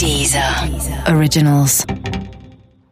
Deezer 0.00 0.42
Originals. 1.14 1.84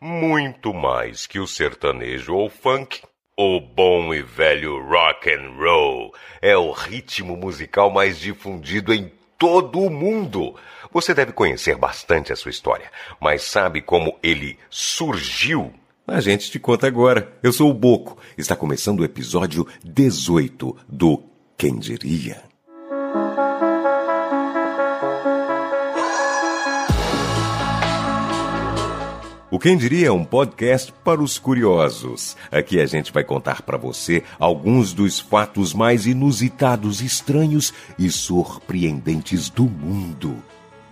Muito 0.00 0.74
mais 0.74 1.24
que 1.24 1.38
o 1.38 1.46
sertanejo 1.46 2.34
ou 2.34 2.50
funk, 2.50 3.00
o 3.38 3.60
bom 3.60 4.12
e 4.12 4.22
velho 4.22 4.84
rock 4.84 5.30
and 5.30 5.52
roll 5.56 6.12
é 6.42 6.56
o 6.56 6.72
ritmo 6.72 7.36
musical 7.36 7.92
mais 7.92 8.18
difundido 8.18 8.92
em 8.92 9.12
todo 9.38 9.82
o 9.82 9.88
mundo. 9.88 10.56
Você 10.92 11.14
deve 11.14 11.30
conhecer 11.30 11.76
bastante 11.76 12.32
a 12.32 12.36
sua 12.36 12.50
história, 12.50 12.90
mas 13.20 13.42
sabe 13.42 13.80
como 13.80 14.18
ele 14.20 14.58
surgiu? 14.68 15.72
A 16.08 16.20
gente 16.20 16.50
te 16.50 16.58
conta 16.58 16.88
agora. 16.88 17.32
Eu 17.40 17.52
sou 17.52 17.70
o 17.70 17.74
Boco. 17.74 18.18
Está 18.36 18.56
começando 18.56 18.98
o 18.98 19.04
episódio 19.04 19.64
18 19.84 20.76
do 20.88 21.22
Quem 21.56 21.78
Diria. 21.78 22.42
O 29.56 29.58
Quem 29.58 29.74
Diria 29.74 30.08
é 30.08 30.12
um 30.12 30.22
podcast 30.22 30.92
para 31.02 31.22
os 31.22 31.38
curiosos. 31.38 32.36
Aqui 32.52 32.78
a 32.78 32.84
gente 32.84 33.10
vai 33.10 33.24
contar 33.24 33.62
para 33.62 33.78
você 33.78 34.22
alguns 34.38 34.92
dos 34.92 35.18
fatos 35.18 35.72
mais 35.72 36.04
inusitados, 36.04 37.00
estranhos 37.00 37.72
e 37.98 38.10
surpreendentes 38.10 39.48
do 39.48 39.62
mundo. 39.62 40.36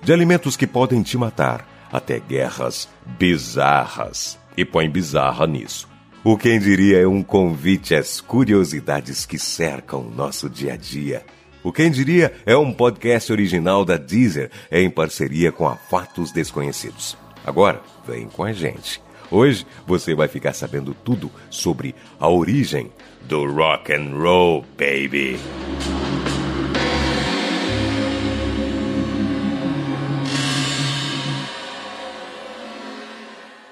De 0.01 0.15
alimentos 0.15 0.57
que 0.57 0.67
podem 0.67 1.03
te 1.03 1.19
matar, 1.19 1.69
até 1.93 2.19
guerras 2.19 2.89
bizarras. 3.19 4.39
E 4.57 4.65
põe 4.65 4.89
bizarra 4.89 5.47
nisso. 5.47 5.87
O 6.25 6.39
Quem 6.39 6.59
Diria 6.59 7.03
é 7.03 7.07
um 7.07 7.23
convite 7.23 7.95
às 7.95 8.19
curiosidades 8.19 9.27
que 9.27 9.39
cercam 9.39 10.01
o 10.01 10.11
nosso 10.11 10.49
dia 10.49 10.73
a 10.73 10.77
dia. 10.79 11.23
O 11.63 11.71
Quem 11.71 11.91
Diria 11.91 12.33
é 12.47 12.57
um 12.57 12.73
podcast 12.73 13.31
original 13.31 13.85
da 13.85 13.99
Deezer 13.99 14.51
em 14.73 14.89
parceria 14.89 15.53
com 15.53 15.69
a 15.69 15.77
Fatos 15.77 16.33
Desconhecidos. 16.33 17.24
Agora, 17.45 17.83
vem 18.07 18.27
com 18.29 18.43
a 18.43 18.53
gente. 18.53 19.03
Hoje 19.31 19.67
você 19.87 20.15
vai 20.15 20.29
ficar 20.29 20.55
sabendo 20.55 20.95
tudo 20.95 21.31
sobre 21.51 21.95
a 22.19 22.29
origem 22.29 22.91
do 23.23 23.45
rock 23.53 23.93
and 23.93 24.11
roll, 24.17 24.65
baby. 24.79 25.39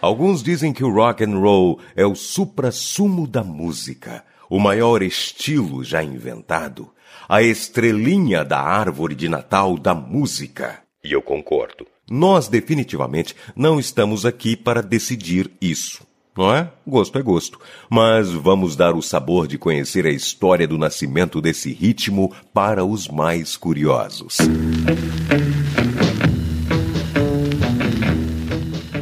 Alguns 0.03 0.43
dizem 0.43 0.73
que 0.73 0.83
o 0.83 0.93
rock 0.93 1.23
and 1.25 1.39
roll 1.39 1.79
é 1.95 2.05
o 2.05 2.17
supra-sumo 2.17 3.27
da 3.27 3.45
música, 3.45 4.25
o 4.51 4.59
maior 4.59 5.01
estilo 5.01 5.85
já 5.85 6.03
inventado, 6.03 6.91
a 7.29 7.41
estrelinha 7.41 8.45
da 8.45 8.61
árvore 8.61 9.15
de 9.15 9.29
Natal 9.29 9.79
da 9.79 9.95
música. 9.95 10.83
E 11.05 11.13
eu 11.13 11.23
concordo. 11.23 11.87
Nós 12.15 12.47
definitivamente 12.47 13.35
não 13.57 13.81
estamos 13.81 14.27
aqui 14.27 14.55
para 14.55 14.83
decidir 14.83 15.51
isso. 15.59 16.07
Não 16.37 16.55
é? 16.55 16.71
Gosto 16.87 17.19
é 17.19 17.23
gosto. 17.23 17.59
Mas 17.89 18.31
vamos 18.31 18.77
dar 18.77 18.95
o 18.95 19.01
sabor 19.01 19.47
de 19.47 19.57
conhecer 19.57 20.05
a 20.05 20.11
história 20.11 20.69
do 20.69 20.77
nascimento 20.77 21.41
desse 21.41 21.73
ritmo 21.73 22.31
para 22.53 22.85
os 22.85 23.09
mais 23.09 23.57
curiosos. 23.57 24.37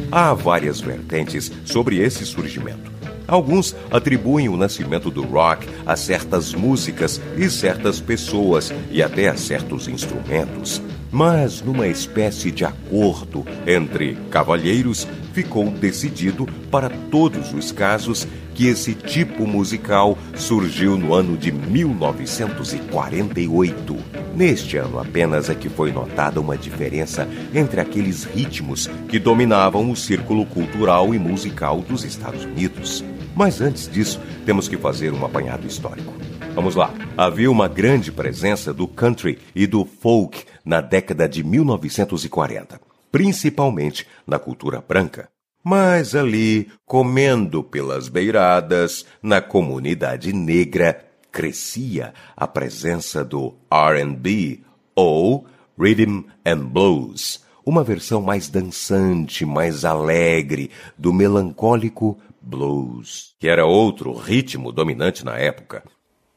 Há 0.09 0.33
várias 0.33 0.79
vertentes 0.79 1.51
sobre 1.65 1.97
esse 1.97 2.25
surgimento. 2.25 2.89
Alguns 3.27 3.75
atribuem 3.91 4.47
o 4.47 4.55
nascimento 4.55 5.11
do 5.11 5.23
rock 5.23 5.67
a 5.85 5.97
certas 5.97 6.53
músicas 6.53 7.21
e 7.35 7.49
certas 7.49 7.99
pessoas 7.99 8.73
e 8.89 9.03
até 9.03 9.27
a 9.27 9.35
certos 9.35 9.89
instrumentos. 9.89 10.81
Mas, 11.11 11.61
numa 11.61 11.87
espécie 11.87 12.51
de 12.51 12.63
acordo 12.63 13.45
entre 13.67 14.15
cavalheiros, 14.29 15.05
ficou 15.33 15.69
decidido 15.69 16.47
para 16.69 16.89
todos 16.89 17.53
os 17.53 17.69
casos 17.71 18.27
que 18.53 18.67
esse 18.67 18.93
tipo 18.93 19.45
musical 19.45 20.17
surgiu 20.35 20.97
no 20.97 21.13
ano 21.13 21.35
de 21.35 21.51
1948. 21.51 23.97
Neste 24.35 24.77
ano 24.77 24.99
apenas 24.99 25.49
é 25.49 25.55
que 25.55 25.67
foi 25.67 25.91
notada 25.91 26.39
uma 26.39 26.57
diferença 26.57 27.27
entre 27.53 27.81
aqueles 27.81 28.23
ritmos 28.23 28.87
que 29.09 29.19
dominavam 29.19 29.91
o 29.91 29.95
círculo 29.95 30.45
cultural 30.45 31.13
e 31.13 31.19
musical 31.19 31.81
dos 31.81 32.05
Estados 32.05 32.45
Unidos. 32.45 33.03
Mas 33.35 33.59
antes 33.59 33.89
disso, 33.89 34.21
temos 34.45 34.69
que 34.69 34.77
fazer 34.77 35.11
um 35.13 35.25
apanhado 35.25 35.67
histórico. 35.67 36.13
Vamos 36.53 36.75
lá. 36.75 36.93
Havia 37.17 37.49
uma 37.49 37.67
grande 37.67 38.11
presença 38.11 38.71
do 38.73 38.87
country 38.87 39.39
e 39.55 39.65
do 39.65 39.85
folk 39.85 40.43
na 40.63 40.81
década 40.81 41.27
de 41.27 41.43
1940, 41.43 42.79
principalmente 43.11 44.07
na 44.25 44.39
cultura 44.39 44.81
branca. 44.81 45.29
Mas 45.63 46.15
ali, 46.15 46.69
comendo 46.85 47.63
pelas 47.63 48.09
beiradas, 48.09 49.05
na 49.21 49.41
comunidade 49.41 50.33
negra, 50.33 51.05
crescia 51.31 52.13
a 52.35 52.47
presença 52.47 53.23
do 53.23 53.53
RB 53.71 54.63
ou 54.95 55.45
Rhythm 55.77 56.23
and 56.45 56.65
Blues, 56.65 57.43
uma 57.65 57.83
versão 57.83 58.21
mais 58.21 58.49
dançante, 58.49 59.45
mais 59.45 59.85
alegre 59.85 60.71
do 60.97 61.13
melancólico 61.13 62.19
blues, 62.41 63.35
que 63.39 63.47
era 63.47 63.65
outro 63.65 64.13
ritmo 64.13 64.71
dominante 64.71 65.23
na 65.23 65.37
época. 65.37 65.83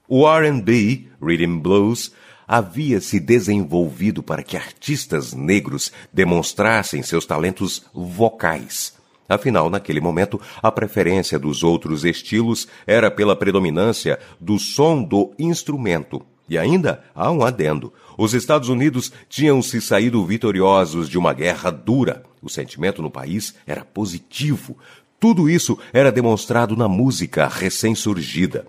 O 0.06 0.28
R&B, 0.28 1.08
Rhythm 1.20 1.58
Blues, 1.60 2.12
havia 2.46 3.00
se 3.00 3.18
desenvolvido 3.18 4.22
para 4.22 4.42
que 4.42 4.56
artistas 4.56 5.32
negros 5.32 5.92
demonstrassem 6.12 7.02
seus 7.02 7.26
talentos 7.26 7.84
vocais. 7.92 8.94
Afinal, 9.28 9.70
naquele 9.70 10.00
momento, 10.00 10.40
a 10.62 10.70
preferência 10.70 11.38
dos 11.38 11.62
outros 11.62 12.04
estilos 12.04 12.68
era 12.86 13.10
pela 13.10 13.34
predominância 13.34 14.18
do 14.38 14.58
som 14.58 15.02
do 15.02 15.32
instrumento. 15.38 16.22
E 16.48 16.58
ainda 16.58 17.02
há 17.14 17.30
um 17.30 17.42
adendo. 17.42 17.92
Os 18.18 18.34
Estados 18.34 18.68
Unidos 18.68 19.10
tinham 19.28 19.62
se 19.62 19.80
saído 19.80 20.24
vitoriosos 20.26 21.08
de 21.08 21.16
uma 21.16 21.32
guerra 21.32 21.70
dura. 21.70 22.22
O 22.42 22.50
sentimento 22.50 23.00
no 23.00 23.10
país 23.10 23.54
era 23.66 23.82
positivo. 23.82 24.76
Tudo 25.18 25.48
isso 25.48 25.78
era 25.90 26.12
demonstrado 26.12 26.76
na 26.76 26.86
música 26.86 27.48
recém-surgida. 27.48 28.66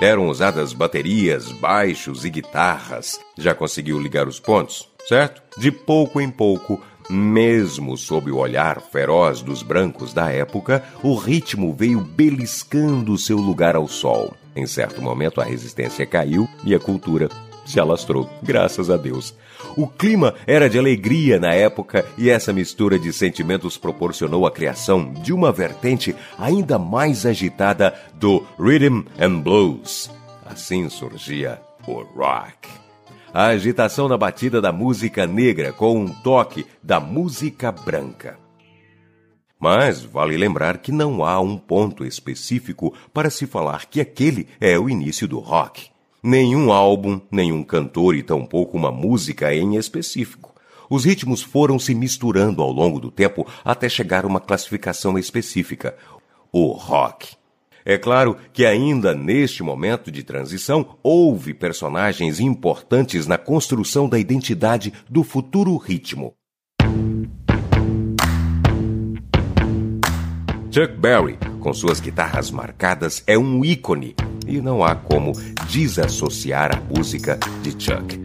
Eram 0.00 0.28
usadas 0.28 0.72
baterias, 0.72 1.52
baixos 1.52 2.24
e 2.24 2.30
guitarras. 2.30 3.20
Já 3.36 3.54
conseguiu 3.54 4.00
ligar 4.00 4.26
os 4.26 4.40
pontos, 4.40 4.88
certo? 5.06 5.42
De 5.58 5.70
pouco 5.70 6.22
em 6.22 6.30
pouco, 6.30 6.80
mesmo 7.10 7.98
sob 7.98 8.30
o 8.30 8.38
olhar 8.38 8.80
feroz 8.80 9.42
dos 9.42 9.62
brancos 9.62 10.14
da 10.14 10.30
época, 10.30 10.82
o 11.02 11.14
ritmo 11.16 11.74
veio 11.74 12.00
beliscando 12.00 13.18
seu 13.18 13.36
lugar 13.36 13.76
ao 13.76 13.86
sol. 13.86 14.32
Em 14.56 14.66
certo 14.66 15.02
momento, 15.02 15.38
a 15.38 15.44
resistência 15.44 16.06
caiu 16.06 16.48
e 16.64 16.74
a 16.74 16.80
cultura 16.80 17.28
se 17.70 17.80
alastrou, 17.80 18.28
graças 18.42 18.90
a 18.90 18.96
Deus. 18.96 19.34
O 19.76 19.86
clima 19.86 20.34
era 20.46 20.68
de 20.68 20.78
alegria 20.78 21.38
na 21.38 21.54
época 21.54 22.04
e 22.18 22.28
essa 22.28 22.52
mistura 22.52 22.98
de 22.98 23.12
sentimentos 23.12 23.78
proporcionou 23.78 24.46
a 24.46 24.50
criação 24.50 25.12
de 25.12 25.32
uma 25.32 25.52
vertente 25.52 26.14
ainda 26.38 26.78
mais 26.78 27.24
agitada 27.24 27.94
do 28.14 28.44
rhythm 28.58 29.04
and 29.18 29.40
blues. 29.40 30.10
Assim 30.44 30.88
surgia 30.88 31.60
o 31.86 32.02
rock. 32.02 32.68
A 33.32 33.46
agitação 33.46 34.08
na 34.08 34.18
batida 34.18 34.60
da 34.60 34.72
música 34.72 35.24
negra 35.26 35.72
com 35.72 35.96
um 35.96 36.08
toque 36.08 36.66
da 36.82 36.98
música 36.98 37.70
branca. 37.70 38.36
Mas 39.60 40.02
vale 40.02 40.36
lembrar 40.36 40.78
que 40.78 40.90
não 40.90 41.24
há 41.24 41.38
um 41.38 41.56
ponto 41.56 42.04
específico 42.04 42.92
para 43.12 43.30
se 43.30 43.46
falar 43.46 43.86
que 43.86 44.00
aquele 44.00 44.48
é 44.60 44.76
o 44.78 44.88
início 44.88 45.28
do 45.28 45.38
rock. 45.38 45.90
Nenhum 46.22 46.70
álbum, 46.70 47.18
nenhum 47.30 47.62
cantor 47.62 48.14
e 48.14 48.22
tampouco 48.22 48.76
uma 48.76 48.92
música 48.92 49.54
em 49.54 49.76
específico. 49.76 50.54
Os 50.90 51.04
ritmos 51.04 51.42
foram 51.42 51.78
se 51.78 51.94
misturando 51.94 52.60
ao 52.60 52.70
longo 52.70 53.00
do 53.00 53.10
tempo 53.10 53.46
até 53.64 53.88
chegar 53.88 54.24
a 54.24 54.26
uma 54.26 54.40
classificação 54.40 55.16
específica, 55.16 55.96
o 56.52 56.72
rock. 56.72 57.36
É 57.86 57.96
claro 57.96 58.36
que 58.52 58.66
ainda 58.66 59.14
neste 59.14 59.62
momento 59.62 60.10
de 60.10 60.22
transição 60.22 60.98
houve 61.02 61.54
personagens 61.54 62.38
importantes 62.38 63.26
na 63.26 63.38
construção 63.38 64.06
da 64.06 64.18
identidade 64.18 64.92
do 65.08 65.24
futuro 65.24 65.74
ritmo. 65.78 66.34
Chuck 70.70 70.94
Berry, 70.98 71.38
com 71.60 71.72
suas 71.72 71.98
guitarras 71.98 72.50
marcadas, 72.50 73.24
é 73.26 73.38
um 73.38 73.64
ícone 73.64 74.14
e 74.46 74.60
não 74.60 74.84
há 74.84 74.94
como 74.94 75.32
desassociar 75.70 76.76
a 76.76 76.80
música 76.80 77.38
de 77.62 77.70
Chuck. 77.70 78.18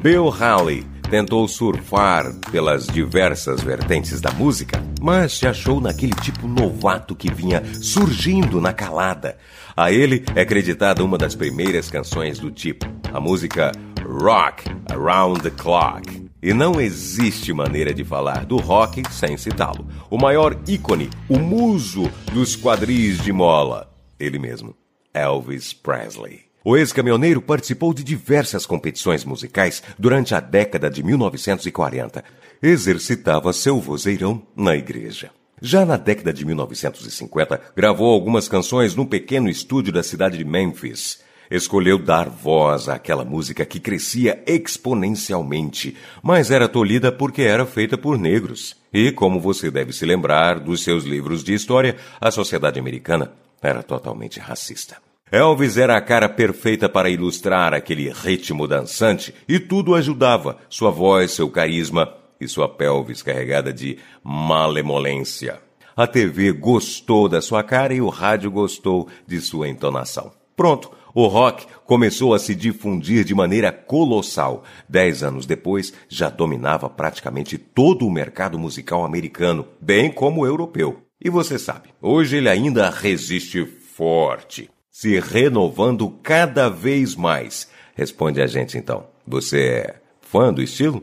Bill 0.00 0.28
Haley 0.30 0.86
tentou 1.10 1.46
surfar 1.46 2.32
pelas 2.50 2.86
diversas 2.86 3.60
vertentes 3.60 4.20
da 4.20 4.30
música, 4.30 4.82
mas 5.00 5.38
se 5.38 5.46
achou 5.46 5.80
naquele 5.80 6.14
tipo 6.14 6.46
novato 6.48 7.14
que 7.14 7.32
vinha 7.32 7.62
surgindo 7.74 8.60
na 8.60 8.72
calada. 8.72 9.36
A 9.76 9.92
ele 9.92 10.24
é 10.34 10.42
acreditada 10.42 11.04
uma 11.04 11.18
das 11.18 11.34
primeiras 11.34 11.90
canções 11.90 12.38
do 12.38 12.50
tipo. 12.50 12.86
a 13.12 13.20
música 13.20 13.72
Rock 14.06 14.64
Around 14.90 15.42
the 15.42 15.50
Clock. 15.50 16.30
E 16.42 16.52
não 16.52 16.80
existe 16.80 17.52
maneira 17.52 17.92
de 17.94 18.04
falar 18.04 18.44
do 18.44 18.56
rock 18.56 19.02
sem 19.12 19.36
citá-lo. 19.36 19.86
O 20.10 20.18
maior 20.18 20.58
ícone, 20.66 21.08
o 21.28 21.38
muso 21.38 22.10
dos 22.32 22.56
quadris 22.56 23.18
de 23.22 23.32
mola. 23.32 23.88
Ele 24.18 24.38
mesmo, 24.38 24.74
Elvis 25.14 25.72
Presley. 25.72 26.51
O 26.64 26.76
ex-caminhoneiro 26.76 27.42
participou 27.42 27.92
de 27.92 28.04
diversas 28.04 28.64
competições 28.64 29.24
musicais 29.24 29.82
durante 29.98 30.34
a 30.34 30.40
década 30.40 30.88
de 30.88 31.02
1940. 31.02 32.24
Exercitava 32.62 33.52
seu 33.52 33.80
vozeirão 33.80 34.42
na 34.56 34.76
igreja. 34.76 35.30
Já 35.60 35.84
na 35.84 35.96
década 35.96 36.32
de 36.32 36.44
1950, 36.44 37.60
gravou 37.76 38.12
algumas 38.12 38.48
canções 38.48 38.94
num 38.94 39.06
pequeno 39.06 39.48
estúdio 39.48 39.92
da 39.92 40.02
cidade 40.02 40.38
de 40.38 40.44
Memphis 40.44 41.20
escolheu 41.56 41.98
dar 41.98 42.28
voz 42.28 42.88
àquela 42.88 43.24
música 43.24 43.64
que 43.64 43.78
crescia 43.78 44.42
exponencialmente, 44.46 45.96
mas 46.22 46.50
era 46.50 46.68
tolhida 46.68 47.12
porque 47.12 47.42
era 47.42 47.66
feita 47.66 47.98
por 47.98 48.18
negros. 48.18 48.76
E, 48.92 49.12
como 49.12 49.40
você 49.40 49.70
deve 49.70 49.92
se 49.92 50.04
lembrar 50.06 50.58
dos 50.60 50.82
seus 50.82 51.04
livros 51.04 51.44
de 51.44 51.54
história, 51.54 51.96
a 52.20 52.30
sociedade 52.30 52.78
americana 52.78 53.32
era 53.60 53.82
totalmente 53.82 54.40
racista. 54.40 54.96
Elvis 55.32 55.78
era 55.78 55.96
a 55.96 56.00
cara 56.02 56.28
perfeita 56.28 56.90
para 56.90 57.08
ilustrar 57.08 57.72
aquele 57.72 58.10
ritmo 58.10 58.68
dançante 58.68 59.34
e 59.48 59.58
tudo 59.58 59.94
ajudava: 59.94 60.58
sua 60.68 60.90
voz, 60.90 61.30
seu 61.30 61.48
carisma 61.48 62.14
e 62.38 62.46
sua 62.46 62.68
pelvis 62.68 63.22
carregada 63.22 63.72
de 63.72 63.96
malemolência. 64.22 65.58
A 65.96 66.06
TV 66.06 66.52
gostou 66.52 67.30
da 67.30 67.40
sua 67.40 67.62
cara 67.62 67.94
e 67.94 68.00
o 68.02 68.10
rádio 68.10 68.50
gostou 68.50 69.08
de 69.26 69.40
sua 69.40 69.70
entonação. 69.70 70.32
Pronto, 70.54 70.90
o 71.14 71.26
rock 71.26 71.66
começou 71.86 72.34
a 72.34 72.38
se 72.38 72.54
difundir 72.54 73.24
de 73.24 73.34
maneira 73.34 73.72
colossal. 73.72 74.64
Dez 74.86 75.22
anos 75.22 75.46
depois, 75.46 75.94
já 76.10 76.28
dominava 76.28 76.90
praticamente 76.90 77.56
todo 77.56 78.06
o 78.06 78.10
mercado 78.10 78.58
musical 78.58 79.02
americano, 79.02 79.66
bem 79.80 80.12
como 80.12 80.42
o 80.42 80.46
europeu. 80.46 81.00
E 81.18 81.30
você 81.30 81.58
sabe, 81.58 81.88
hoje 82.02 82.36
ele 82.36 82.50
ainda 82.50 82.90
resiste 82.90 83.64
forte, 83.64 84.68
se 84.92 85.18
renovando 85.18 86.10
cada 86.22 86.68
vez 86.68 87.16
mais. 87.16 87.66
Responde 87.96 88.42
a 88.42 88.46
gente 88.46 88.76
então. 88.76 89.06
Você 89.26 89.60
é 89.60 89.94
fã 90.20 90.52
do 90.52 90.62
estilo? 90.62 91.02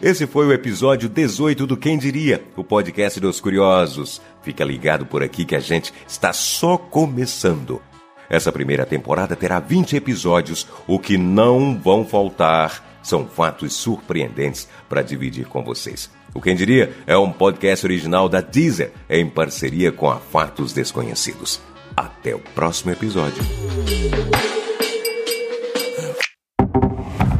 Esse 0.00 0.26
foi 0.26 0.46
o 0.46 0.52
episódio 0.52 1.08
18 1.08 1.66
do 1.66 1.76
Quem 1.76 1.96
Diria, 1.96 2.44
o 2.56 2.64
podcast 2.64 3.18
dos 3.18 3.40
curiosos. 3.40 4.20
Fica 4.42 4.64
ligado 4.64 5.06
por 5.06 5.22
aqui 5.22 5.44
que 5.44 5.54
a 5.54 5.60
gente 5.60 5.94
está 6.06 6.32
só 6.32 6.76
começando. 6.76 7.80
Essa 8.28 8.52
primeira 8.52 8.84
temporada 8.84 9.36
terá 9.36 9.60
20 9.60 9.96
episódios, 9.96 10.66
o 10.86 10.98
que 10.98 11.16
não 11.16 11.78
vão 11.78 12.04
faltar 12.04 12.98
são 13.02 13.26
fatos 13.26 13.74
surpreendentes 13.74 14.68
para 14.88 15.02
dividir 15.02 15.46
com 15.46 15.62
vocês. 15.62 16.10
O 16.34 16.40
Quem 16.40 16.56
Diria 16.56 16.92
é 17.06 17.16
um 17.16 17.30
podcast 17.30 17.84
original 17.84 18.28
da 18.28 18.40
Deezer, 18.40 18.92
em 19.08 19.28
parceria 19.28 19.92
com 19.92 20.10
a 20.10 20.18
Fatos 20.18 20.72
Desconhecidos. 20.72 21.60
Até 21.96 22.34
o 22.34 22.38
próximo 22.38 22.90
episódio. 22.90 23.42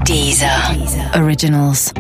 Deezer. 0.05 0.75
Deezer. 0.75 1.23
Originals. 1.23 1.93